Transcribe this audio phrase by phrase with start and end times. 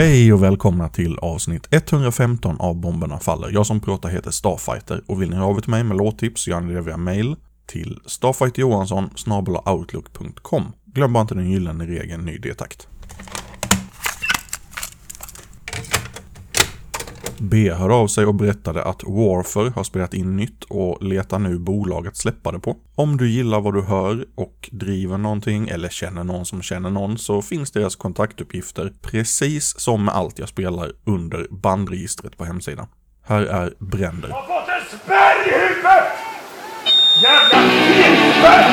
[0.00, 3.50] Hej och välkomna till avsnitt 115 av Bomberna Faller.
[3.50, 6.42] Jag som pratar heter Starfighter och vill ni höra av er till mig med låttips
[6.42, 7.36] så gör ni det via mail
[7.66, 9.10] till starfighterjohansson
[9.70, 10.64] outlook.com.
[10.84, 12.88] Glöm bara inte den gyllene regeln ny detakt.
[17.42, 21.58] B hörde av sig och berättade att Warfer har spelat in nytt och letar nu
[21.58, 22.76] bolag att släppa det på.
[22.94, 27.18] Om du gillar vad du hör och driver någonting eller känner någon som känner någon
[27.18, 32.86] så finns deras kontaktuppgifter precis som med allt jag spelar under bandregistret på hemsidan.
[33.22, 34.28] Här är Bränder.
[34.28, 36.04] Jag har fått en spärr i huvudet!
[37.22, 38.64] Jävla fitta!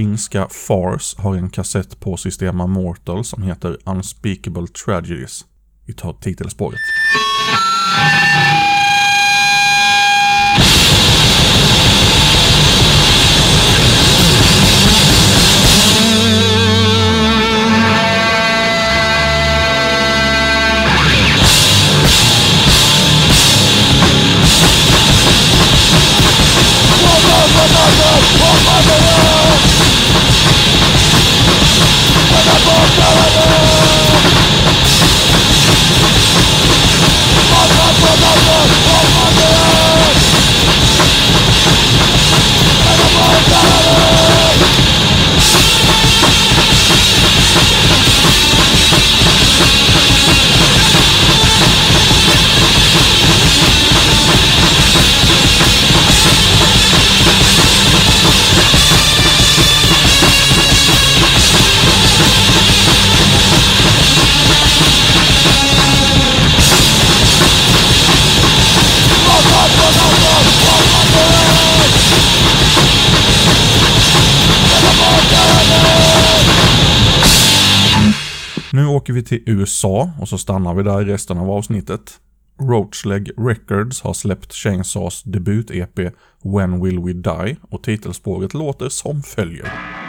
[0.00, 5.44] Finska Fars har en kassett på Systema Mortal som heter Unspeakable Tragedies.
[5.86, 6.78] Vi tar titelspåret.
[79.00, 82.20] Åker vi till USA och så stannar vi där i resten av avsnittet.
[82.60, 86.12] Roachleg Records har släppt Chainsaws debut-EP
[86.42, 89.99] When Will We Die och titelspåret låter som följer.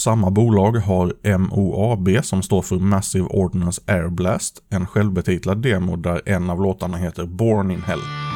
[0.00, 6.22] Samma bolag har MOAB, som står för Massive Ordnance Air Blast, en självbetitlad demo där
[6.26, 8.29] en av låtarna heter Born in Hell.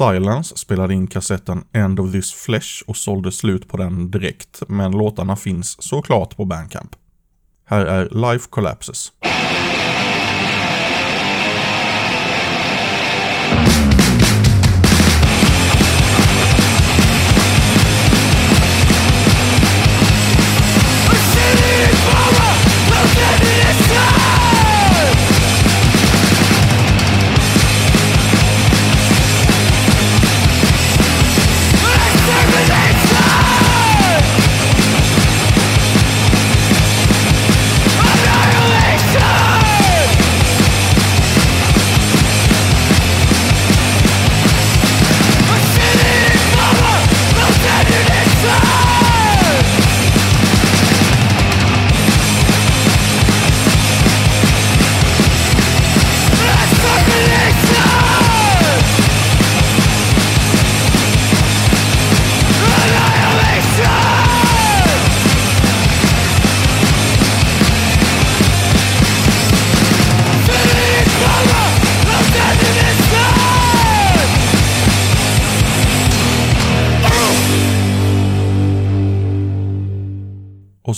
[0.00, 4.92] Silence spelade in kassetten End of this Flesh och sålde slut på den direkt, men
[4.92, 6.90] låtarna finns såklart på Bandcamp.
[7.66, 9.12] Här är Life Collapses.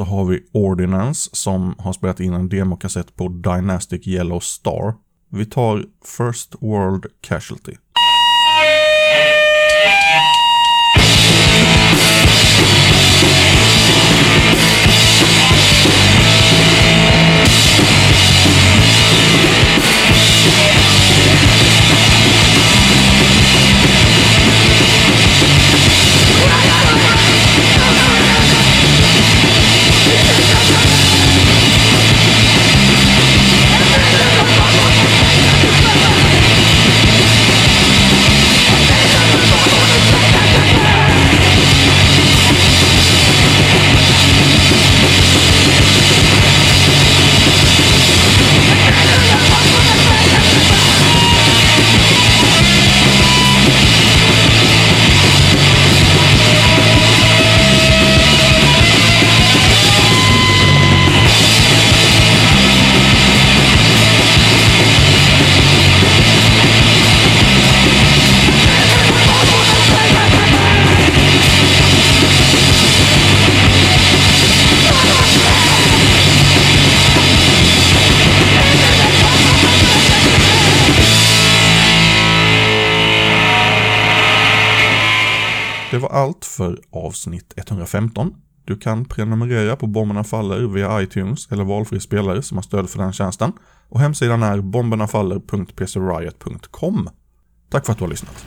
[0.00, 4.94] Så har vi Ordinance som har spelat in en demokassett på Dynastic Yellow Star.
[5.30, 7.72] Vi tar First World Casualty.
[20.42, 20.79] Yeah.
[85.90, 88.34] Det var allt för avsnitt 115.
[88.64, 92.98] Du kan prenumerera på Bomberna Faller via iTunes eller valfri spelare som har stöd för
[92.98, 93.52] den tjänsten.
[93.88, 97.08] Och hemsidan är bombernafaller.pcriot.com.
[97.70, 98.46] Tack för att du har lyssnat.